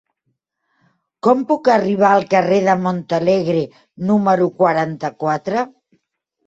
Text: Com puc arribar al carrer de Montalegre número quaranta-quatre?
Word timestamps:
Com 1.27 1.43
puc 1.51 1.69
arribar 1.75 2.13
al 2.15 2.27
carrer 2.33 2.59
de 2.71 2.77
Montalegre 2.89 3.63
número 4.15 4.53
quaranta-quatre? 4.65 5.71